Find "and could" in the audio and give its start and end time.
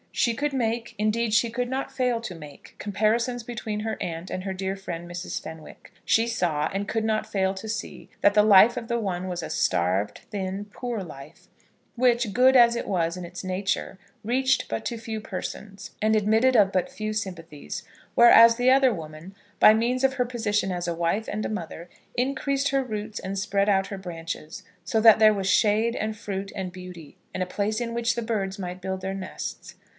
6.73-7.05